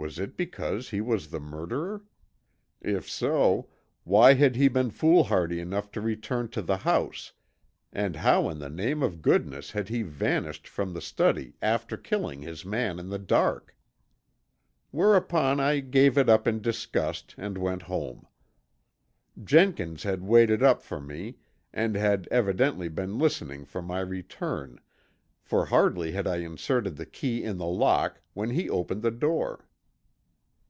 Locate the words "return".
6.00-6.48, 23.98-24.80